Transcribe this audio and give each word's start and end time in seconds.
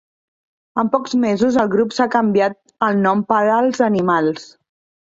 En 0.83 0.89
pocs 0.95 1.13
mesos 1.25 1.59
el 1.65 1.69
grup 1.75 1.95
s'ha 1.99 2.09
canviat 2.17 2.59
el 2.89 2.99
nom 3.07 3.25
per 3.35 3.45
"els 3.61 3.89
animals". 3.93 4.53